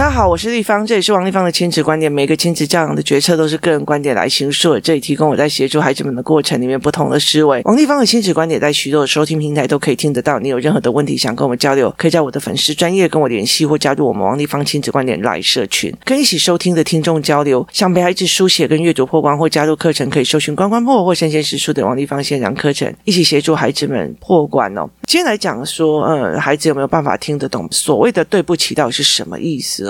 [0.00, 2.10] 大家好，我是丽芳，这里是王立芳的亲子观点。
[2.10, 7.60] 每个亲子教养的决策都是个人观点来形塑，这里提供我在协助孩子们的过程里面不同的思维。
[7.66, 10.38] 王立芳的亲子观点在许多的收听平台都可以听得到。
[10.38, 17.68] 你有任何的问题想跟我们交流，可以在我的粉丝专业跟我联系，或加入我们王立芳亲子观点来社群，跟一起收听的听众交流。
[17.70, 24.88] 想陪孩子书写跟阅读破关或加入课程，可以搜寻关关破或身先士卒的王立芳线上课程，一起协助孩子们破关哦。
[25.06, 29.89] 今天来讲说，嗯，孩子有没有办法听得懂所谓的对不起到底是什么意思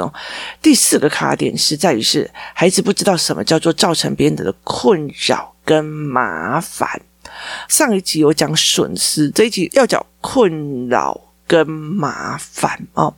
[0.63, 7.01] 第四个卡点是在于是孩子不知道什么叫做造成别人的困扰跟麻烦。
[7.69, 13.15] 上一集有讲损失，这一集要讲困扰跟麻烦哦。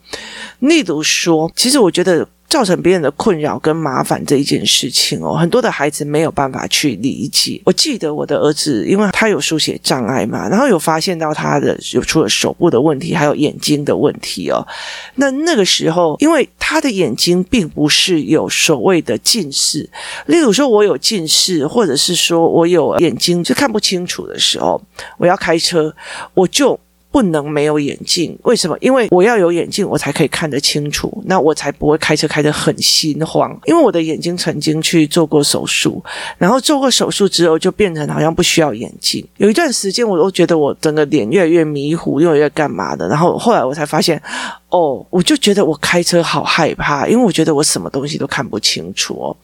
[0.60, 2.26] 例如说，其实我觉得。
[2.52, 7.58] 造成别人的困扰跟麻烦这一件事情哦，很多的孩子没有办法去理解。
[7.64, 14.62] 我记得我的儿子，因为他有书写障碍嘛，然后有发现到他的有除了手部的问题，还有眼睛的问题哦。
[15.14, 19.88] 那那个时候，因为他的眼睛并不是有所谓的近视，
[20.26, 24.78] 例如说我有近视，或者是说我有眼睛就看不清楚的时候，
[25.16, 25.94] 我要开车，
[26.34, 26.78] 我就。
[27.12, 28.76] 不能没有眼镜，为什么？
[28.80, 33.54] 因为我要有眼镜，我才可以看得清楚，那我才不会开车开得很心慌。
[33.66, 36.02] 因为我的眼睛曾经去做过手术，
[36.38, 39.22] 然后做过手术之后就变成好像不需要眼镜。
[39.36, 43.06] 有一段时间，我都觉得我整个脸越来越迷糊，越来越干嘛的。
[43.08, 44.20] 然后后来我才发现，
[44.70, 49.36] 哦，我就觉得我开车好害怕，因为我觉得我什么东西都看不清楚哦。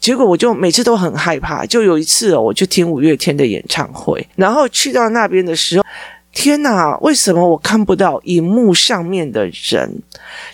[0.00, 1.66] 结果我就每次都很害怕。
[1.66, 5.84] 就有一次哦，我去听五月天的演唱会，然后去到那边的时候。
[6.32, 6.96] 天哪！
[7.02, 9.90] 为什么我看不到荧幕上面的人？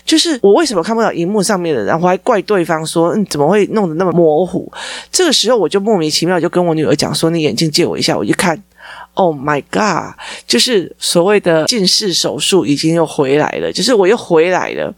[0.05, 1.95] 就是我为什么看不到荧幕上面的人？
[1.99, 4.71] 我还怪对方说：“嗯，怎么会弄得那么模糊？”
[5.11, 8.61] 这个时候我就莫名其妙就跟我女儿讲说：“你眼镜借我一下，我一看。”
[9.15, 10.13] Oh my god！
[10.47, 14.93] 就是所谓的近视手术已经又回来了，就是我又回来了，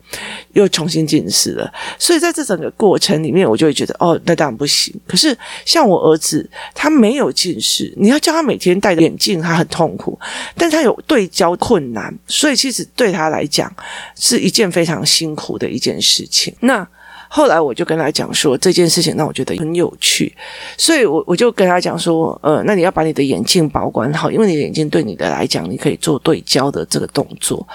[0.54, 1.74] 又重新近视了。
[1.98, 4.94] 所以在这整个过程里面，我就会觉得，哦，那当然不行。
[5.08, 10.20] 可是像我儿子，他没有近视，你要叫他每天戴眼镜，他很痛苦，
[10.56, 13.74] 但他有对焦困难，所以其实对他来讲
[14.16, 16.54] 是一件非常辛苦的一件事情。
[16.60, 16.88] 那。
[17.34, 20.36] 后来我就跟他讲说这件事情让我觉得很有趣，
[20.78, 27.66] 所以我我就跟他讲说，呃，那你要把你的眼镜保管好，因为你的眼镜对你的来讲，你可以做对焦的这个动作。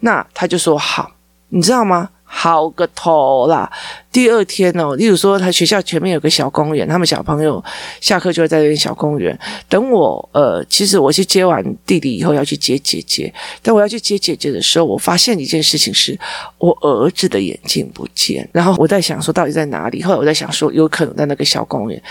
[0.00, 1.08] 那他就说好，
[1.50, 2.10] 你知道吗？
[2.28, 3.70] 好个头啦！
[4.16, 7.62] 第二天哦，例如说他学校前面有个小公园，他们小朋友
[8.00, 9.38] 下课就会在这边小公园
[9.68, 10.26] 等我。
[10.32, 16.18] 呃，其实我去接完弟弟以后要去接姐姐，但我要去接姐姐的时候，我发现一件事情是
[16.56, 18.48] 我儿子的眼镜不见。
[18.52, 20.02] 然后我在想说到底在哪里？
[20.02, 22.02] 后来我在想说有可能在那个小公园。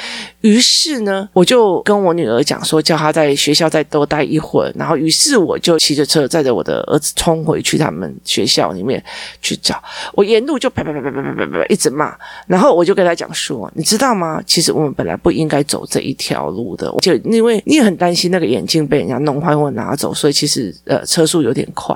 [0.42, 4.72] 于是呢，我就跟我女儿讲说，叫她在学校再多待一会儿。
[4.76, 9.04] 然后于是我就骑着车载着我的儿子冲回去他们学校里面
[9.42, 9.84] 去找。
[10.14, 11.95] 我沿路就啪啪啪啪啪啪啪啪一直。
[11.96, 14.42] 嘛，然后我就跟他讲说，你知道吗？
[14.46, 21.96] 其实我们本来不应该走这一条路的，就因为你也很担心那个眼镜被人家弄坏或拿走，所以其实呃车速有点快。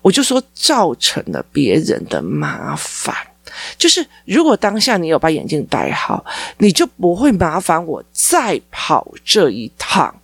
[0.00, 3.14] 我就说造成了别人的麻烦，
[3.76, 6.24] 就是如果当下你有把眼镜戴好，
[6.58, 10.14] 你就不会麻烦我再跑这一趟。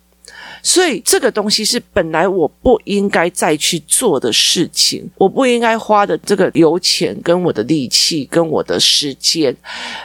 [0.61, 9.55] 所以这个东西是本来我不应该再去做的事情，我不应该花的这个油钱跟我的力气跟我的时间，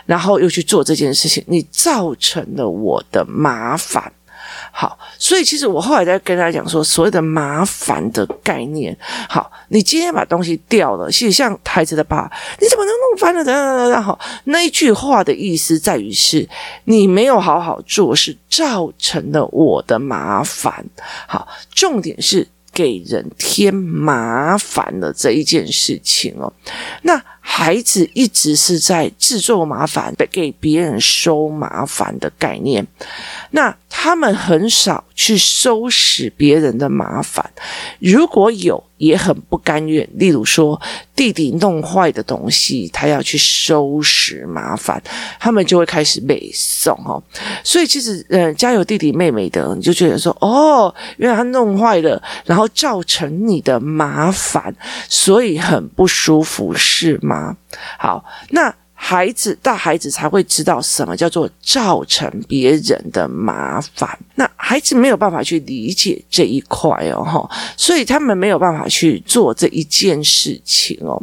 [0.06, 4.12] 然后又去做这件事情，你造成了我的麻烦。
[4.72, 8.96] 好，所以其实我后来在跟他讲说，所谓的麻烦的概念。
[9.28, 13.44] 好，你今天把东西掉了，其实像孩子的爸，你怎么能弄翻了？
[13.44, 14.02] 等等等等。
[14.02, 16.48] 好，那一句话的意思在于是，
[16.84, 20.84] 你没有好好做，是造成了我的麻烦。
[21.26, 26.52] 好，重点是给人添麻烦的这一件事情哦。
[27.02, 27.22] 那。
[27.46, 32.84] 孩子一直是在制作麻烦，给别人收麻烦的概念。
[33.50, 37.48] 那他们很少去收拾别人的麻烦，
[38.00, 40.08] 如果有，也很不甘愿。
[40.14, 40.80] 例如说，
[41.14, 45.00] 弟弟弄坏的东西，他要去收拾麻烦，
[45.38, 47.22] 他们就会开始背诵哦。
[47.62, 54.74] 所以其实，呃，家有弟弟妹妹的，你就觉得说，哦，原来他弄坏了，然后造成你的麻烦，
[55.08, 57.33] 所以很不舒服，是吗？
[57.98, 64.18] 好，那孩子大孩子才会知道什么叫做造成别人的麻烦。
[64.34, 71.22] 那孩子没有办法去理解这一块哦，哈，所以他们没有办法去做这一件事情哦。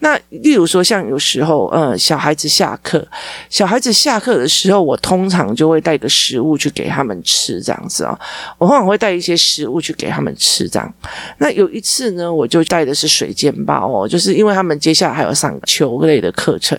[0.00, 3.06] 那例如说，像有时候，呃，小孩子下课，
[3.48, 8.18] 小孩子下课的时候，我通常就会带个食物去给他们吃，这样子哦。
[8.58, 10.94] 我通常会带一些食物去给他们吃，这样。
[11.38, 16.78] 那有一次呢，我就带的是水煎包哦，就是因为他们接下来还有上球类的课程，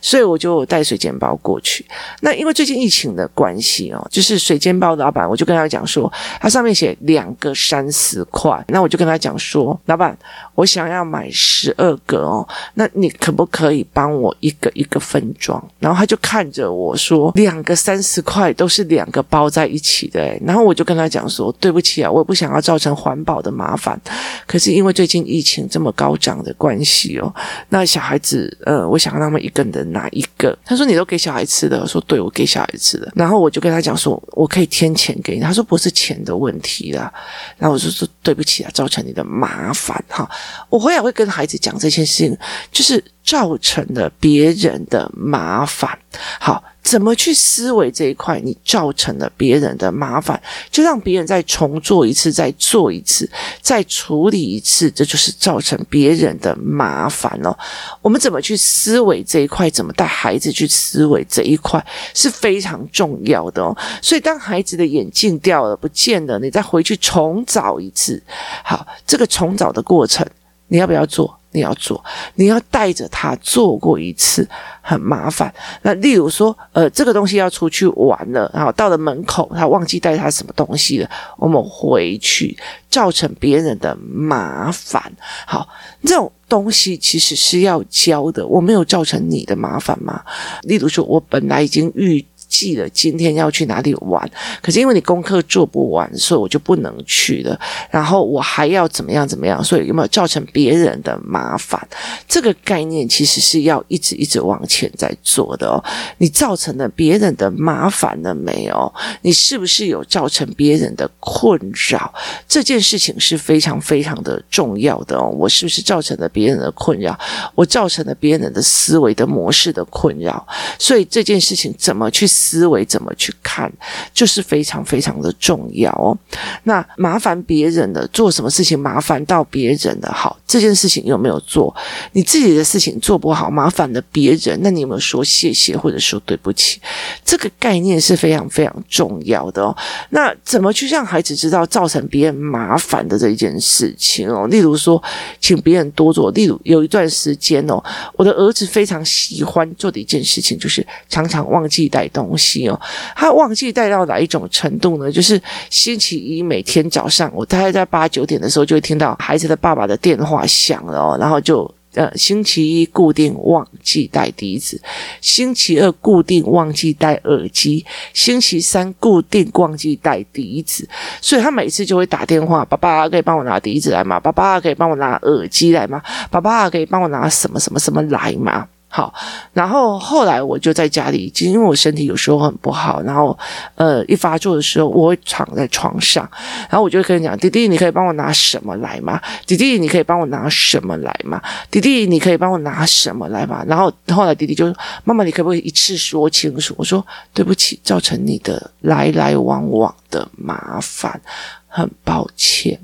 [0.00, 1.84] 所以我就带水煎包过去。
[2.20, 10.16] 那因为最近疫情的关系哦，就是水煎包的老板，我就跟他讲说，他上面写两个三十块，那我就跟他讲说，老板，
[10.54, 12.31] 我想要买十二个。
[12.32, 15.62] 哦，那你可不可以帮我一个一个分装？
[15.78, 24.00] 然后他就看着我说：“两个三十块都是两个包在一起的。”然后我就跟他讲说：“对不起啊，我不想要造成环保的麻烦。
[24.46, 27.32] 可是因为最近疫情这么高涨的关系哦，
[27.68, 37.12] 那小孩子，呃，我想让他们一个人拿一个。”他说：“你都给小孩吃的？”我说：“对，我给小孩吃的。”然后我就跟他讲说：“我可以添钱给你。”他说：“不是钱的问题啦。”
[37.58, 40.28] 然后我就说：“对不起啊，造成你的麻烦。”哈，
[40.68, 42.21] 我回来会跟孩子讲这件事
[42.70, 45.98] 就是造成了别人的麻烦。
[46.38, 48.38] 好，怎么去思维这一块？
[48.40, 50.40] 你造成了别人的麻烦，
[50.70, 53.28] 就让别人再重做一次，再做一次，
[53.62, 57.56] 再处理一次，这就是造成别人的麻烦了。
[58.02, 59.70] 我们怎么去思维这一块？
[59.70, 61.82] 怎么带孩子去思维这一块
[62.12, 63.74] 是非常重要的哦。
[64.02, 68.22] 所以，当孩子的眼镜掉了，不见了，你再回去重找一次。
[68.62, 70.26] 好，这个重找的过程，
[70.68, 71.38] 你要不要做？
[71.52, 72.02] 你要做，
[72.34, 74.46] 你要带着他做过一次，
[74.80, 75.52] 很麻烦。
[75.82, 82.56] 那例如说，呃，这个东西要出去玩了，然后到了门口，他忘记带他什么东西了，我们回去
[82.90, 85.00] 造成别人的麻烦。
[85.46, 85.68] 好，
[86.02, 90.22] 这种东西其实是要教的，我没有造成你的麻烦吗？
[90.62, 92.24] 例如说，我本来已经预。
[92.52, 97.58] 记得今天要去哪里玩，可是因为你功课做不完，所以我就不能去了。
[97.90, 101.80] 然后我还要怎么样怎么样，所以有没有造成别人的麻烦？
[102.28, 105.82] 这个概念其实是要一直一直往前在做的哦。
[106.18, 108.94] 你造成了别人的麻烦了没有？
[109.22, 111.58] 你是不是有造成别人的困
[111.90, 112.12] 扰？
[112.46, 115.26] 这件事情是非常非常的重要的哦。
[115.38, 117.18] 我是不是造成了别人的困扰？
[117.54, 120.46] 我造成了别人的思维的模式的困扰？
[120.78, 122.28] 所以这件事情怎么去？
[122.42, 123.72] 思维怎么去看，
[124.12, 126.16] 就是非常非常的重要哦。
[126.64, 131.74] 那麻烦别人的做什么事情，麻烦到别人的好，这件事情有没有做？
[132.12, 136.80] 你自己的事情做不好，麻烦了别人，那你有没有说谢谢或者说对不起？
[137.24, 139.76] 这个概念是非常非常重要的哦。
[140.10, 144.46] 那怎么去让孩子知道造成别人麻烦的这一件事情哦？
[144.48, 145.00] 例如说，
[145.40, 146.30] 请别人多做。
[146.32, 147.82] 例如有一段时间哦，
[148.16, 152.31] 我的儿子非常喜欢做的一件事情，就是常常忘记带东西。
[152.32, 152.80] 东西哦，
[153.14, 155.12] 他忘记带到哪一种程度呢？
[155.12, 164.80] 就是星期一每天早上，我大概在八九点的时候就会听到孩子的爸爸的电话响了哦，然后就呃，星期一固定忘记带笛子，
[165.20, 167.84] 星期二固定忘记带耳机，
[168.14, 170.88] 星期三固定忘记带笛子，
[171.20, 174.18] 所以他每次就会打电话：“爸爸可以帮我拿笛子来吗？
[174.18, 176.00] 爸爸可以帮我拿耳机来吗？
[176.30, 179.12] 爸爸可以帮我拿什么什么什么来吗？”好，
[179.54, 183.36] 然后后来我就在家里，其实因为我身体有时候很不好，然后
[183.74, 186.30] 呃一发作的时候，我会躺在床上，
[186.68, 189.18] 然后我就跟你讲：“弟弟，你可以帮我拿什么来吗？
[189.46, 191.40] 弟弟，你可以帮我拿什么来吗？
[191.70, 197.02] 弟弟，你可以帮我拿什么来吗？”然后后来弟弟就说：“妈妈，你可不可以一次说清楚？”我说
[197.32, 201.18] ：“对不起，造成你的来来往往的麻烦，
[201.66, 202.78] 很抱歉。”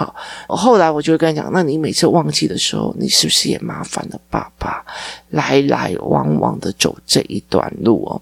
[0.00, 0.14] 好，
[0.48, 4.82] 后来我就会跟他讲，那你每次忘记的时候，你是不是也麻烦了爸爸？
[5.28, 8.20] 来来往往的走这一段路哦，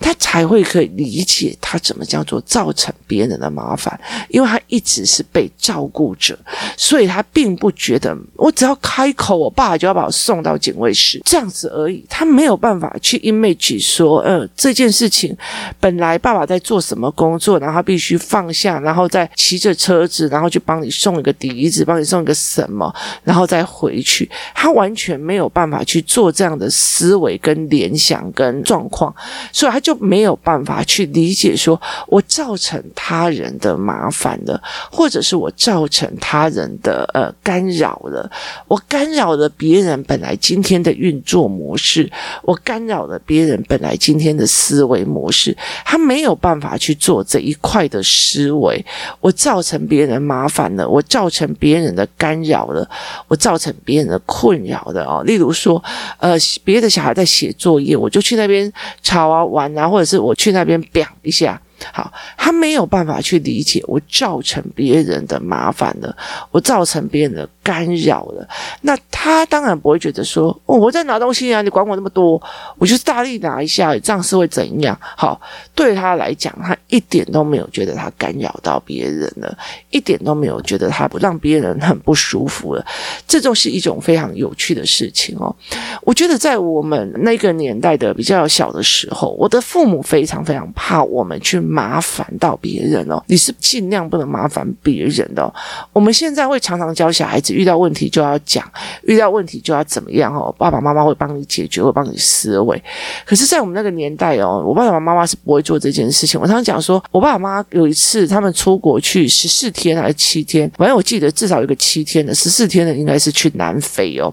[0.00, 6.36] 他才会可以理解他怎么叫做造成别人的麻烦，因为他一直是被照顾者，
[6.76, 12.04] 所以他并不觉得我只要开口，我爸爸就要把我送到警卫室这样子而已。
[12.08, 15.36] 他没有办法去 image 说，呃，这件事情
[15.78, 22.94] 本来爸爸在做什么工作，然后他必须放下，然后再骑着车子，然后去帮你送一个笛子，帮你送个什么，
[23.24, 24.28] 然后再回去。
[24.54, 26.58] 他完全没有办法去做这样。
[26.58, 29.14] 的思维跟联想跟状况，
[29.52, 34.60] 所以他就没有办法去理解，说我造成他人的麻烦了，
[34.90, 38.28] 或者是我造成他人的呃干扰了，
[38.66, 42.10] 我干扰了别人本来今天的运作模式，
[42.42, 48.84] 我干扰了别人本来今天的思维模式，他没有办法去做这一块的思维，
[49.20, 52.88] 我造成别人麻烦了，我我造成别人的干扰了，
[53.28, 55.22] 我造成别人的困扰的哦。
[55.24, 55.80] 例如说，
[56.18, 61.60] 呃，别的小孩在写作业，我就去那边吵啊玩啊，或者是我去那边表一下。
[61.92, 66.16] 好，他没有办法去理解我造成别人的麻烦了，
[66.50, 68.48] 我造成别人的干扰了。
[68.80, 72.42] 那他当然不会觉得说，哦，我在拿东西啊，你管我那么多，
[72.78, 74.98] 我就是大力拿一下，这样是会怎样？
[75.00, 75.38] 好，
[75.74, 79.54] 对他来讲，他一点都没有觉得他干扰到别人了，
[79.90, 82.82] 一点都没有觉得他不让别人很不舒服了。
[83.26, 85.54] 这就是一种非常有趣的事情哦。
[86.02, 91.58] 我觉得在我们那个年代的比较小的时候，我的父母非常非常怕我们去。
[91.60, 95.52] 麻烦到别人哦，你是尽量不能麻烦别人的。
[95.92, 98.64] 我们现在会常常教小孩子，遇到问题就要讲，
[99.02, 100.54] 遇到问题就要怎么样哦。
[100.56, 102.80] 爸爸妈妈会帮你解决，会帮你思维。
[103.26, 106.40] 可是，在我们那个年代哦，我爸爸妈妈是不会做这件事情。
[106.40, 114.32] 我常常讲说，我爸爸妈妈有一次他们出国去十四天还是七天，反正我记得至少有个七天的，十四天的应该是去南非哦。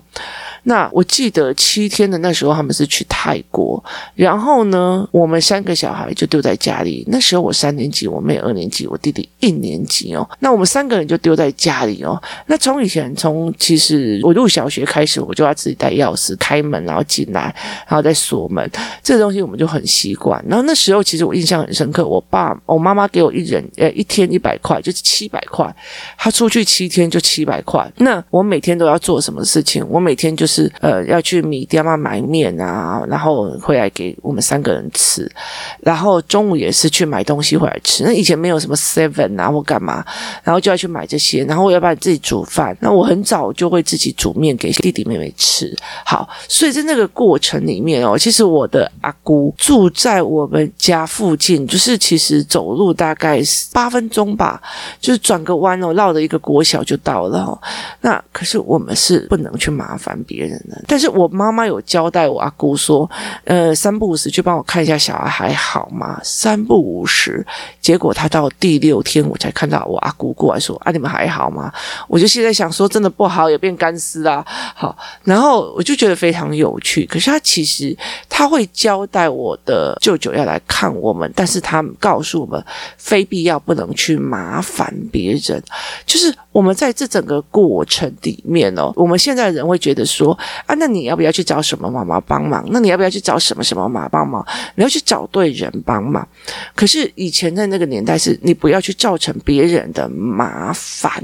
[0.68, 3.84] 那我记得七天的那时候他们是去泰国，
[4.16, 7.04] 然后呢，我们三个小孩就丢在家里。
[7.08, 10.28] 那时候我三年级，我妹二年级，我弟弟一年级哦。
[10.40, 12.22] 那我们三个人就丢在家里哦。
[12.48, 17.54] 那从以前从其实我入小学开始，我就要自己带钥匙开门，然后进来，
[17.88, 18.70] 然后再锁门。
[19.02, 20.44] 这个东西我们就很习惯。
[20.48, 25.74] 然后那时候其实我印象很深刻，我爸我妈妈给我一人呃一天一百块，就是七百块。
[26.18, 27.90] 他出去七天就七百块。
[27.98, 29.86] 那我每天都要做什么事情？
[29.90, 30.72] 我每天就是。
[30.82, 35.32] 呃要去米店嘛买面啊，然后回来给我们三个人吃，
[35.80, 38.04] 然后中午也是去买东西回来吃。
[38.04, 40.04] 那以前没有什么 seven 啊或干嘛，
[40.44, 42.76] 然后就要去买这些，然后我要不然自己煮饭。
[42.80, 45.74] 那我很早就会自己煮面给弟弟妹妹吃。
[46.06, 54.62] 好，所以在那个过程里面哦，其实我的阿姑住在我们家附近，就是其实走路大概八分钟吧，
[55.00, 57.36] 就是转个弯哦，绕着一个国小就到了。
[58.02, 60.84] 那可是我们是不能去麻烦别人的。
[60.88, 63.10] 但是我妈妈有交代我阿姑说，
[63.44, 66.20] 呃，三不五时去帮我看一下小孩还好吗？
[66.24, 67.46] 三不五时，
[67.82, 71.72] 结果他到第六天我才看到我阿姑过来说，啊，你们还好吗？
[72.08, 74.46] 我就现在想说，真的不好，也变干尸啊。
[74.48, 77.06] 好，然后我就觉得非常有趣。
[77.06, 77.96] 可是他其实
[78.30, 82.64] 他会交代我的舅舅要来看我们，但是他告诉我们，
[82.98, 85.64] 非必要不能去麻烦别人，
[86.06, 86.36] 就是。
[86.56, 90.32] 我们在这整个过程里面哦，我们现在人会觉得说
[90.66, 92.66] 啊，那你要不要去找什么妈妈帮忙？
[92.72, 94.42] 那你要不要去找什么什么妈帮忙？
[94.76, 96.26] 你要去找对人帮忙。
[96.74, 101.22] 可是以前在那个年代，是你不要去造成别人的麻烦。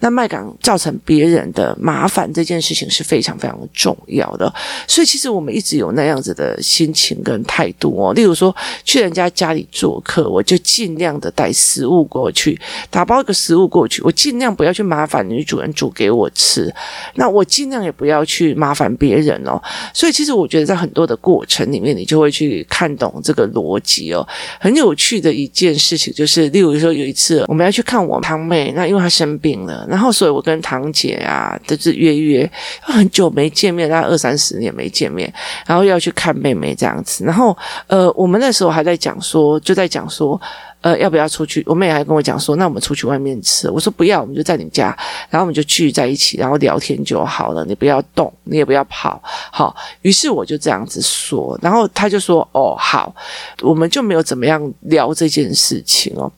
[0.00, 4.52] 那麦港造成别人的麻烦这件事情是非常非常重要的。
[4.88, 8.12] 所以其实我们一直有那样子的心情跟态度哦。
[8.12, 8.52] 例如说
[8.82, 14.63] 去人家家里做客，我就尽量的带食物过去，打包一个食物过去，我尽量不。
[14.64, 16.74] 不要去麻烦女主人煮给我吃，
[17.16, 19.60] 那我尽量也不要去麻烦别人哦。
[19.92, 24.26] 所以其实我觉得在很多的过程里面，你就会去看懂这个逻辑哦。
[24.58, 35.30] 很有趣的一件事情就是，例如说有一次我们要去看我堂妹，那因为她生病了，然后所以我跟堂姐啊都是约约，很久没见面，大概二三十年没见面，
[35.66, 37.22] 然后要去看妹妹这样子。
[37.22, 37.54] 然后
[37.86, 40.40] 呃，我们那时候还在讲说，就在讲说。
[40.84, 41.64] 呃，要不要出去？
[41.66, 43.70] 我妹还跟我讲说，那我们出去外面吃。
[43.70, 44.94] 我说不要，我们就在你家，
[45.30, 47.64] 然后我们就聚在一起，然后聊天就好了。
[47.64, 49.18] 你不要动，你也不要跑。
[49.24, 53.16] 好，于是我就这样子说，然后他就说，哦，好，
[53.62, 56.30] 我们就没有怎么样聊这件事情哦。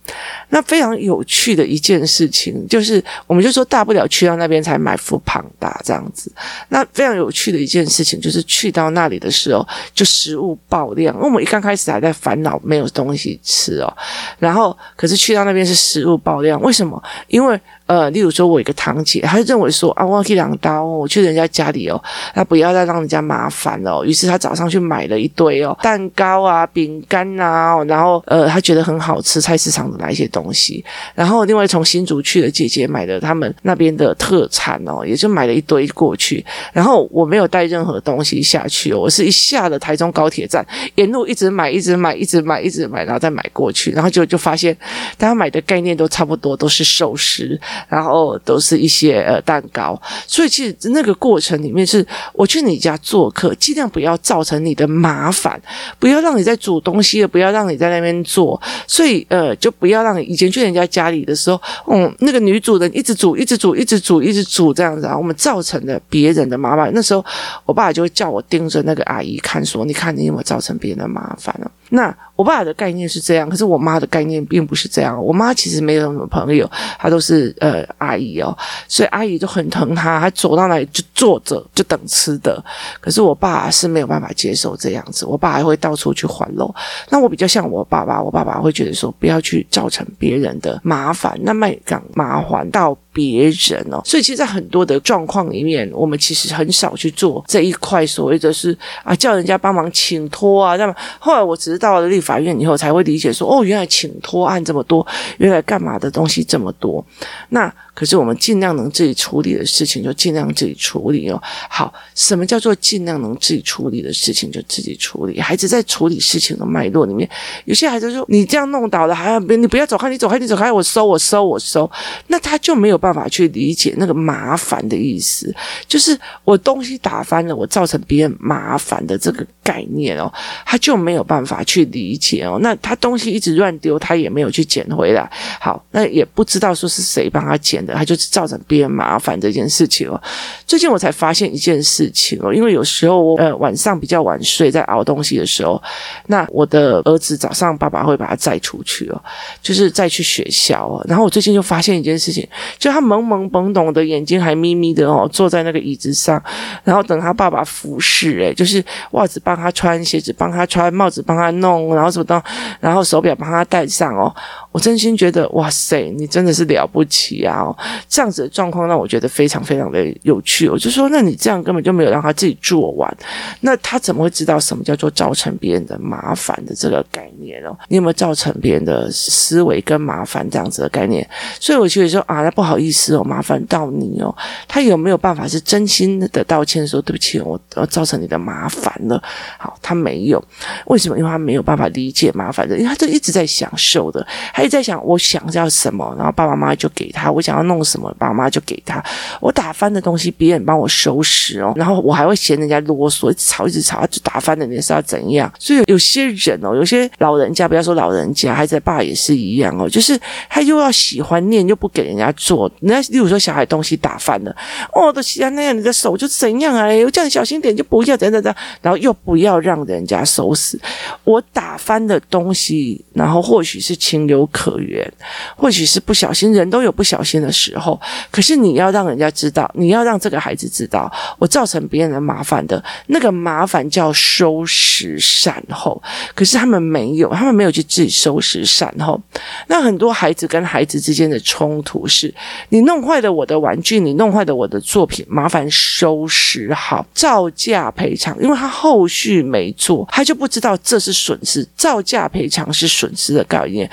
[0.48, 6.30] 那非常有趣的一件事情就是，我们就说大不了去到那边才买副胖达这样子。
[6.68, 11.12] 那非常有趣的一件事情就是，去到那里的时候，就食物爆量。
[11.16, 13.92] 因为我们一刚开始还在烦恼没有东西吃哦。
[14.38, 17.02] 然后，可是去到那边是食物爆量，为什么？
[17.28, 17.60] 因为。
[17.86, 22.02] 呃，例如说，我一个堂姐，她就认为说啊，我要去两刀，我去人家家里哦，
[22.34, 24.04] 那不要再让人家麻烦了哦。
[24.04, 30.84] 于是她早上去买了一堆哦，蛋糕啊、饼干啊，然后呃，她觉得很好吃，菜市场的那一些东西。
[31.14, 36.44] 然后另外从新竹去的姐姐买的他们那边的特产哦，也就买了一堆过去。
[36.72, 40.66] 然后我没有带任何东西下去，我是一下了台中高铁站，
[40.96, 44.76] 沿路一直买，一直买，一直买，一直买，然后再买过去，然后就就发现
[45.16, 47.58] 大家买的概念都差不多，都是寿司。
[47.88, 55.60] 然后都是一些呃蛋糕，所以其实那个过程里面是我去你家做客，尽量不要造成你的麻烦，
[55.98, 66.90] 不要让你在煮东西，不要让你在那边做，所以呃就不要让以前去人家家里的时候，嗯，那个女主人一直煮，一直煮，一直煮，一直煮这样子啊，我们造成了别人的麻烦。
[66.94, 67.24] 那时候
[67.64, 71.70] 我爸就会叫我盯着那个阿姨看，说你看你有没有造成别人的麻烦了。
[71.90, 75.22] 那我爸的概念是这样，可是我妈的概念并不是这样。
[75.22, 78.56] 我妈其实没有什么朋友，她都是呃阿姨哦，
[78.88, 82.62] 所以阿姨就很疼她，她走到哪里就坐着就等吃的。
[83.00, 86.74] 可是我爸是没有办法接受这样子，我爸还会到处去环漏。
[87.08, 94.02] 那我比较像我爸爸，我爸爸会觉得说不要去造成别人的麻烦，那麦港麻烦到别人哦。
[94.04, 105.06] 所以其实，在很多的状况里面，我们其实很少去做这一块所谓的是啊，叫人家帮忙请托啊，那么后来我只是到了立法院以后才会理解说，哦，原来请托案这么多，
[105.38, 107.02] 原来干嘛的东西这么多，
[107.48, 107.72] 那。
[107.96, 111.42] 可是我们尽量能自己处理的事情，就尽量自己处理哦。
[111.70, 115.40] 好，什么叫做尽量能自己处理的事情，就自己处理。
[115.40, 117.26] 孩子在处理事情的脉络里面，
[117.64, 121.90] 有些孩子说：“你这样弄倒了，还要你不要走开，你走开，你走开，我收，我收，我收。”
[122.28, 125.50] 那他就没有办法去理解那个麻烦的意思，
[125.88, 130.30] 就是我东西打翻了，我造成别人麻烦的这个概念哦，
[130.66, 132.58] 他就没有办法去理解哦。
[132.60, 135.26] 那他东西一直乱丢，他也没有去捡回来。
[135.58, 137.85] 好，那也不知道说是谁帮他捡。
[137.94, 140.20] 他就是造成别人麻烦这件事情哦。
[140.66, 145.80] 最近我才发现一件事情哦，因为有时候我呃晚上比较晚睡，在熬东西的时候，
[146.26, 149.22] 那我的儿子早上爸爸会把他载出去哦，
[149.62, 151.04] 就是载去学校哦。
[151.08, 152.46] 然后我最近就发现一件事情，
[152.78, 156.42] 就他懵懵懂懂的眼睛还眯眯的哦，坐在那个椅子上，
[156.84, 162.42] 然后等他爸爸服侍诶，就是袜子帮他穿，鞋子帮他穿，帽子帮他弄，然后什么的，
[162.80, 164.34] 然后手表帮他戴上哦。
[164.76, 167.74] 我真心觉得哇塞，你真的是了不起啊！
[168.10, 170.68] 这样子的状况让我觉得非常非常的有趣。
[170.68, 173.16] 我就说，那你这样根本就没有让他自己做完，
[173.60, 177.74] 那他怎么会知道什么叫做造成别人的麻烦的这个概念哦？
[177.88, 181.26] 你有没有造成别人的思维跟麻烦这样子的概念？
[181.58, 184.36] 所以我觉得说啊，那不好意思哦，麻烦到你哦。
[184.68, 189.22] 他有没有办法是真心的道歉，说对不起，我我造成你的麻烦了？
[189.56, 190.44] 好，他没有，
[190.84, 191.16] 为什么？
[191.16, 194.65] 因为他没有办法理解麻烦的，因为他就一直在享受的，还。
[194.68, 199.02] 在想我想要什么，然后爸爸妈妈就给他；我想要弄什么，爸爸妈妈就给他。
[199.40, 205.52] 我打翻的东西，别人帮我收拾哦，然后我还会嫌人家啰嗦，一直吵一直吵，就打翻的你是要怎样？
[205.58, 210.18] 所以有些人哦，有些老人家，不要说老人家，孩子爸也是一样哦，就是
[210.48, 212.70] 他又要喜欢念，又不给人家做。
[212.80, 214.54] 人家例如说小孩东西打翻了，
[214.92, 216.86] 哦，都喜欢那样，你的手就怎样啊？
[217.04, 220.78] 我叫你小心点，就不要怎样怎样，然后又不要让人家收拾。
[221.24, 225.06] 我打翻的东西，然后或许是情有可原，
[225.54, 228.00] 或许是不小心，人都有不小心的时候。
[228.30, 236.02] 可是你要让人家知道，你要让这个孩子知道，我造成别人的麻烦的那个麻烦叫收拾善后。
[236.34, 239.20] 可是他们没有，他们没有去自己收拾善后。
[239.66, 242.34] 那很多孩子跟孩子之间的冲突是：
[242.70, 248.34] 你弄坏了我的玩具，你弄坏了我的作品，麻烦收拾好，照价赔偿。
[248.40, 253.90] 因为他后续没做，他就不知道这是损失，照价赔偿是损失的概念。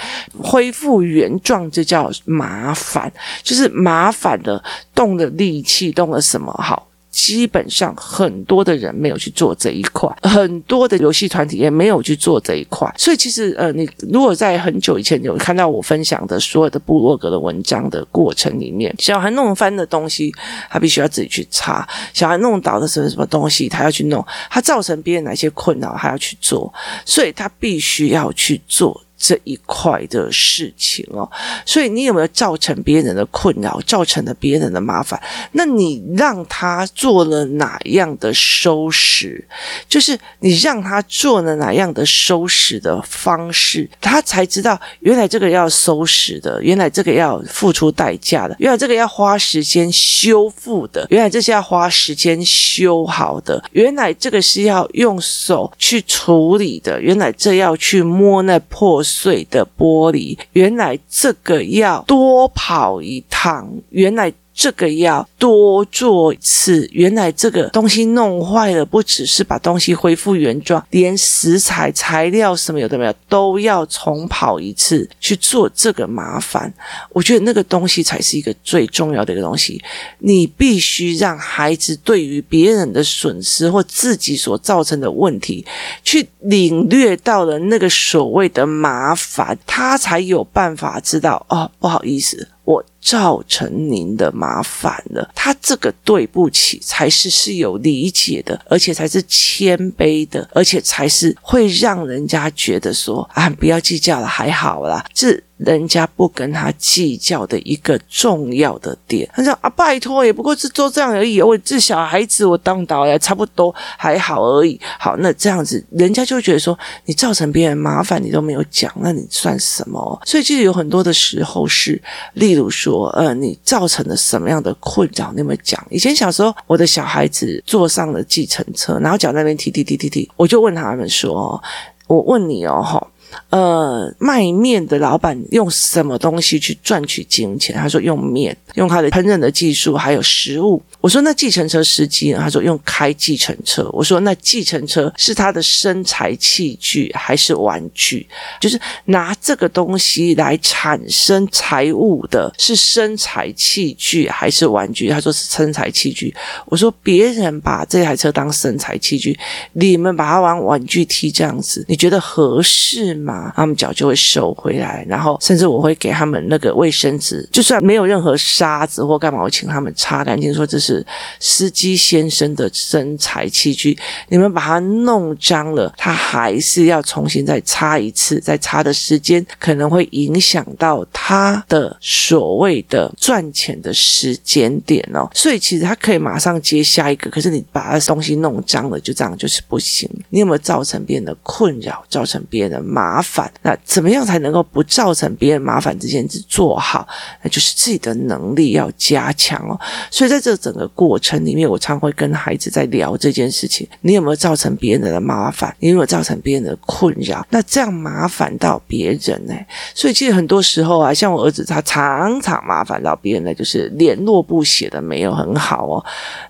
[0.53, 3.11] 恢复原状，这叫麻烦，
[3.41, 4.63] 就是麻烦的，
[4.93, 6.87] 动了力气，动了什么好？
[7.09, 12.87] 基本上很多的人没有去做这一块，很多的游戏团体也没有去做这一块。
[12.97, 20.31] 所以其实，呃，你如果在很久以前有看到我分享的所有的部落格的文章的过程里面，小孩弄翻的东西，
[20.69, 26.71] 他必须要自己去擦；小孩弄倒的什么什么东西，他要去弄，他造成别人哪些困扰，他要去做，
[27.05, 29.02] 所以他必须要去做。
[29.25, 31.29] 这一块的事情哦，
[31.65, 35.17] 所以你有没有造成别人的困扰，造成了别人的麻烦？
[35.53, 39.47] 那你让他做了哪样的收拾？
[39.87, 59.43] 就是你让他做了哪样的收拾的方式，他才知道原来这个要收拾的，原来这个要付出代价的，原来这个要花时间修复的，原来这是要花时间修好的，原来这个是要用手去处理的，原来这要去摸那破碎。
[59.49, 64.33] 的玻璃，原来这个要多跑一趟，原来。
[64.53, 76.71] 这个要多做一次，原来这个东西弄坏了，不只是把东西恢复原状，连食材、材料什么有的没有都要重跑一次去做这个麻烦。
[77.09, 79.81] 我觉得那个东西才是一个最重要的一个东西。
[80.19, 85.65] 你必须让孩子对于别人的损失或自己所造成的问题，
[86.03, 92.47] 去领略到了那个所谓的麻烦，他才有办法知道哦，不好意思。
[92.65, 95.29] 我造成您的麻烦了。
[95.35, 105.05] 他这个对不起才是是有理解的，而且才是谦卑的，而且才是会让人家觉得说啊，不要计较了，还好啦。
[105.13, 105.39] 这。
[105.57, 111.41] 人家不跟他计较的一个重要的点，他说啊，拜托，也不过是做这样而已。
[111.41, 114.77] 我这小孩子，我当导演，差不多还好而已。
[114.99, 120.21] 好，那这样子，人家就觉得说，你造成别人麻烦，你都没有讲，那你算什么？
[120.25, 122.01] 所以，其实有很多的时候是，
[122.33, 125.83] 例如说，说呃，你造成了什么样的困扰，那么讲？
[125.89, 131.61] 以前小时候，我的小孩子坐上了计程车，然后脚那边踢踢踢踢踢，我就问他们说，
[132.07, 133.07] 我问你哦，哈。
[133.49, 137.75] 呃，卖面的老板用什么东西去赚取金钱？
[137.75, 140.81] 他说用面，用他的烹饪的技术，还有食物。
[140.99, 142.39] 我说那计程车司机呢？
[142.39, 143.89] 他说用开计程车。
[143.91, 148.25] 我说那计程车是他的生财器具还是玩具？
[148.59, 155.09] 就是拿这个东西来产生财物的，是生财器具还是玩具？
[155.09, 156.33] 他说是生财器具。
[156.65, 159.37] 我说别人把这台车当生财器具，
[159.73, 163.22] 你们把它玩玩具踢这样子，你觉得合适吗？
[163.23, 171.05] 嘛，他们脚就会收回来，然后甚至我会给他们那个卫生纸，就算没有任何沙子或干嘛，我请他们擦干净，说这是
[171.39, 190.09] 司机先生的生财器具，你们把它弄脏了，他还是要重新再擦一次，再擦的时间可能会影响到他的所谓的赚钱的时间点哦，所以其实他可以马上接下一个，可是你把他东西弄脏了，就这样就是不行。
[190.33, 197.07] 你有没有造成别人的困扰，造成别人的麻烦，那怎么样才能够不造成别人麻烦这件事做好？
[197.43, 199.79] 那就是自己的能力要加强哦。
[200.09, 205.71] 所以在这整个过程里面，我常会跟孩子在聊这件事情：你有没有造成别人的麻烦？
[205.77, 207.45] 你有没有造成别人的困扰？
[207.51, 209.53] 那这样麻烦到别人呢？
[209.93, 216.03] 所以其实很多时候啊，像我儿子，他常常麻烦到别人的，就是联络簿写的没有很好哦。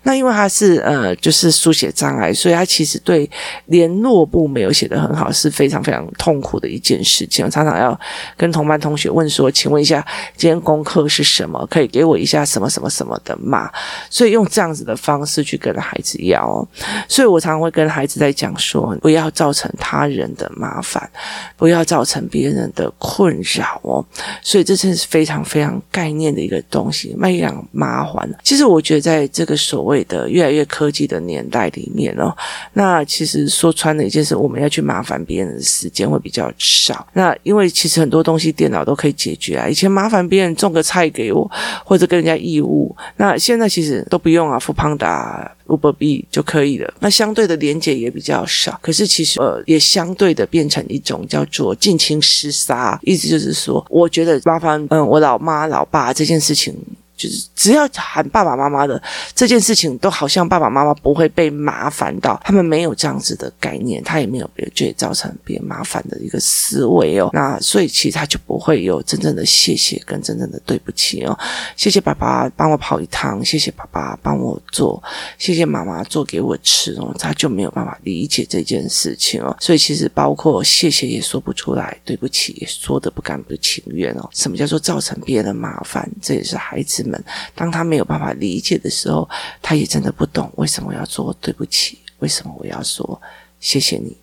[0.04, 3.28] 那因为他是呃，就是书写障碍，所以他其实对
[3.74, 7.98] 联络簿没有写得很好，是非常非常痛苦的一件事情，常常要
[8.36, 10.06] 跟同班同学问说：“请问一下，
[10.36, 11.66] 今天功课是什么？
[11.68, 13.68] 可以给我一下什么什么什么的吗？”
[14.08, 16.68] 所以用这样子的方式去跟孩子要哦。
[17.08, 21.10] 所以我常常会跟孩子在讲说：“不要造成他人的麻烦，
[21.56, 24.06] 不要造成别人的困扰哦。”
[24.40, 28.30] 所以这真是非常非常概念的一个东西，蛮样麻烦。
[28.44, 32.32] 其实我觉得，在这个所谓的越来越科技的年代里面哦，
[32.74, 39.66] 那其实说穿了一件事，我们要去麻烦别人的时间会比较少，那因为其实很多东西电脑都可以解决啊。
[39.66, 41.50] 以前麻烦别人种个菜给我，
[41.82, 46.92] 或者跟人家义务，那现在其实都不用啊，foodpanda、Uber Eats 就可以了。
[47.00, 56.76] 那相对的连结也比较少，可是其实呃也相对的变成一种叫做近亲厮杀，意思就是说，我觉得麻烦嗯我老妈老爸这件事情。
[57.24, 59.02] 就是只要喊爸爸妈妈的
[59.34, 67.30] 这件事情，都好像爸爸妈妈不会被麻烦到，他们没有这样子的概念，他也没有别觉得造成别人麻烦的一个思维哦。
[67.32, 71.38] 那所以其实他就不会有真正的谢谢跟真正的对不起哦。
[71.76, 75.02] 谢谢爸爸帮我跑一趟，谢谢爸爸帮我做，
[75.38, 79.56] 谢谢妈妈做给我吃哦，他就没有办法理解这件事情哦。
[79.60, 84.28] 所以其实包括谢谢也说不出来，对不起也说的不甘不情愿哦。
[84.32, 86.10] 什么叫做造成别人的麻烦？
[86.20, 87.13] 这也是孩子们，
[87.54, 89.28] 当他没有办法理解的时候，
[89.60, 93.20] 他也真的不懂为什么要说对不起，为什么我要说
[93.60, 94.16] 谢谢你。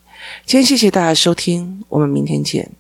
[0.46, 2.72] 今天谢谢大家收听，我们明天见。